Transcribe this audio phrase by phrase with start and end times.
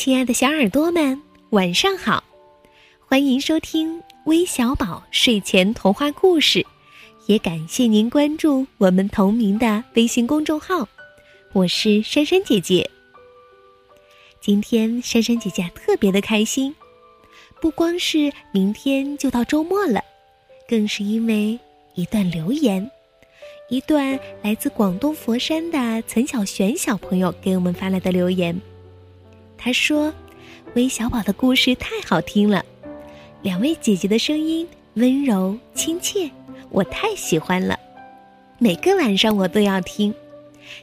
[0.00, 1.20] 亲爱的小耳朵们，
[1.50, 2.22] 晚上好！
[3.00, 6.64] 欢迎收听微小宝睡前童话故事，
[7.26, 10.88] 也感谢您关注我们同名的微信公众号。
[11.52, 12.88] 我是珊珊姐姐。
[14.40, 16.72] 今天珊珊姐姐特别的开心，
[17.60, 20.00] 不光是明天就到周末了，
[20.68, 21.58] 更是因为
[21.96, 22.88] 一段留言，
[23.68, 28.56] 一段来自广东佛山的岑小璇小朋友给我们发来的留言。
[29.58, 30.14] 他说
[30.74, 32.64] ：“微小宝的故事太好听了，
[33.42, 36.30] 两位姐姐的声音温柔亲切，
[36.70, 37.78] 我太喜欢了。
[38.58, 40.14] 每个晚上我都要听，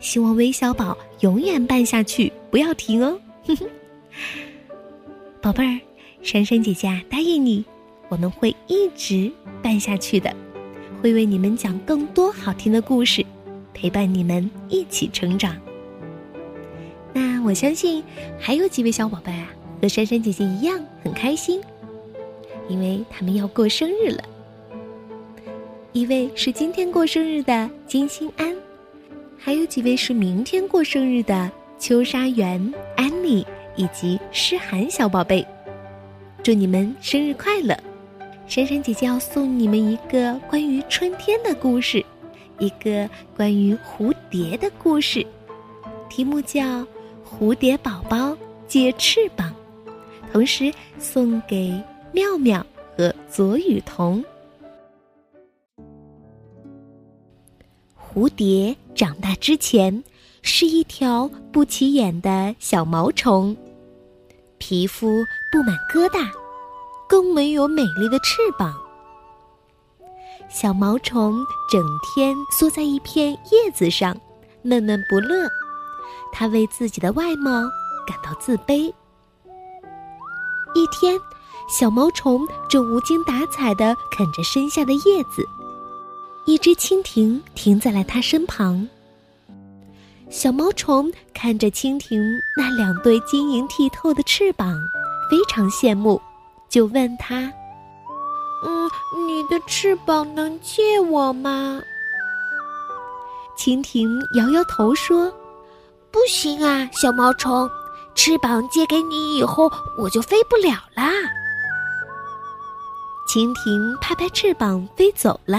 [0.00, 3.68] 希望微小宝永远办下去，不要停哦。”哼哼
[5.40, 5.80] 宝贝儿，
[6.22, 7.64] 珊珊姐姐答应你，
[8.08, 9.30] 我们会一直
[9.62, 10.34] 办下去的，
[11.02, 13.24] 会为你们讲更多好听的故事，
[13.74, 15.56] 陪伴你们一起成长。
[17.44, 18.02] 我相信，
[18.38, 19.48] 还有几位小宝贝啊，
[19.80, 21.60] 和珊珊姐姐一样很开心，
[22.68, 24.22] 因为他们要过生日了。
[25.92, 28.54] 一位是今天过生日的金星安，
[29.36, 35.44] 还有几位是明天过生日的秋沙园、安妮以及诗涵小宝贝。
[36.42, 37.76] 祝你们生日快乐！
[38.46, 42.04] 珊珊姐姐要送你们一个关于春天的故事，
[42.58, 45.26] 一个关于蝴蝶的故事，
[46.08, 46.86] 题目叫。
[47.38, 48.36] 蝴蝶宝宝
[48.68, 49.52] 借翅膀，
[50.30, 51.72] 同时送给
[52.12, 52.64] 妙妙
[52.96, 54.24] 和左雨桐。
[57.96, 60.04] 蝴蝶长大之前
[60.42, 63.56] 是一条不起眼的小毛虫，
[64.58, 65.08] 皮肤
[65.50, 66.30] 布满疙瘩，
[67.08, 68.72] 更没有美丽的翅膀。
[70.48, 74.14] 小毛虫整天缩在一片叶子上，
[74.62, 75.48] 闷闷不乐。
[76.32, 77.52] 他为自己的外貌
[78.06, 78.92] 感到自卑。
[80.74, 81.20] 一天，
[81.68, 85.46] 小毛虫正无精打采地啃着身下的叶子，
[86.46, 88.88] 一只蜻蜓停在了它身旁。
[90.30, 92.18] 小毛虫看着蜻蜓
[92.56, 94.74] 那两对晶莹剔透的翅膀，
[95.30, 96.18] 非常羡慕，
[96.70, 97.52] 就问他
[98.64, 98.90] ：“嗯，
[99.26, 101.82] 你的翅膀能借我吗？”
[103.58, 105.30] 蜻蜓摇摇头说。
[106.12, 107.68] 不行啊，小毛虫，
[108.14, 111.10] 翅膀借给你以后，我就飞不了啦。
[113.26, 115.58] 蜻蜓拍拍翅膀飞走了，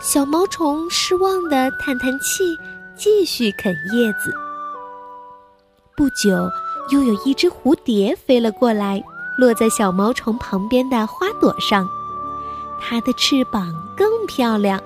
[0.00, 2.58] 小毛虫失望的叹叹气，
[2.96, 4.34] 继续啃叶子。
[5.96, 6.50] 不久，
[6.90, 9.00] 又有一只蝴蝶飞了过来，
[9.38, 11.88] 落在小毛虫旁边的花朵上，
[12.80, 14.82] 它的翅膀更漂亮。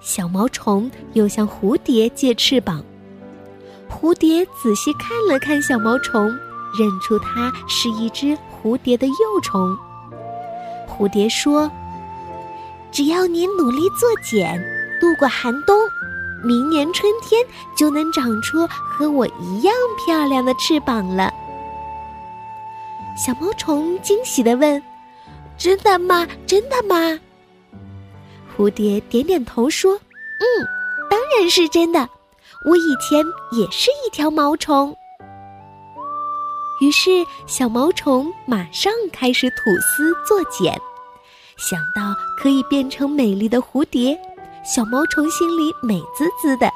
[0.00, 2.84] 小毛虫又向蝴蝶借翅膀。
[3.94, 6.26] 蝴蝶仔细看了看小毛虫，
[6.76, 9.74] 认出它是一只蝴蝶的幼虫。
[10.88, 11.70] 蝴蝶说
[12.90, 14.60] ：“只要你努力做茧，
[15.00, 15.78] 度过寒冬，
[16.42, 17.40] 明年春天
[17.76, 19.72] 就能长出和我一样
[20.04, 21.32] 漂亮的翅膀了。”
[23.16, 24.82] 小毛虫惊喜地问
[25.56, 26.26] ：“真的吗？
[26.46, 27.18] 真的吗？”
[28.56, 29.94] 蝴蝶点点头说
[30.40, 30.66] ：“嗯，
[31.08, 32.08] 当然是真的。”
[32.62, 34.96] 我以前也是一条毛虫，
[36.80, 37.10] 于是
[37.46, 40.80] 小毛虫马上开始吐丝做茧，
[41.56, 44.18] 想到可以变成美丽的蝴蝶，
[44.64, 46.70] 小毛虫心里美滋滋的。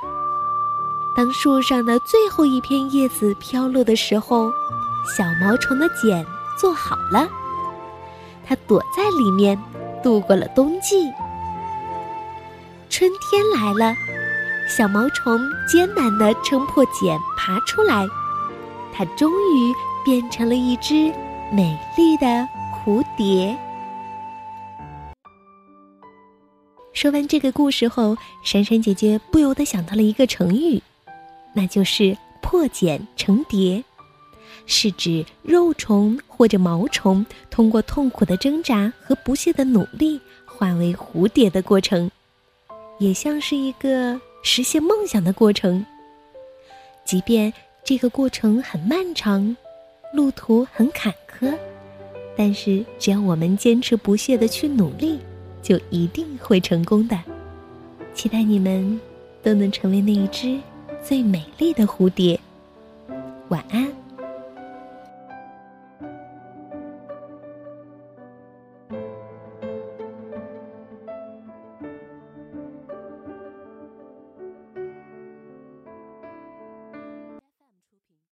[1.17, 4.51] 当树上的最后一片叶子飘落的时候，
[5.17, 6.25] 小毛虫的茧
[6.59, 7.27] 做好了，
[8.47, 9.59] 它躲在里面
[10.03, 11.11] 度过了冬季。
[12.91, 13.95] 春天来了。
[14.69, 18.07] 小毛虫艰难地撑破茧爬出来，
[18.93, 19.75] 它终于
[20.05, 21.13] 变成了一只
[21.51, 22.27] 美丽的
[22.71, 23.57] 蝴蝶。
[26.93, 30.83] 说完这个故事后，珊珊姐姐不由得想到了一个成语，
[31.55, 33.83] 那就是“破茧成蝶”，
[34.67, 42.11] 是指肉虫或者毛虫通过痛苦的挣扎和不懈的努力，化为蝴蝶的过程，
[42.99, 44.21] 也像是一个。
[44.43, 45.85] 实现梦想的过程，
[47.05, 47.53] 即便
[47.85, 49.57] 这个过程很漫长，
[50.13, 51.55] 路途很坎坷，
[52.37, 55.19] 但是只要我们坚持不懈的去努力，
[55.63, 57.19] 就一定会成功的。
[58.15, 59.01] 期待你们
[59.43, 60.59] 都能成为那一只
[61.05, 62.39] 最美丽的蝴蝶。
[63.49, 63.93] 晚安。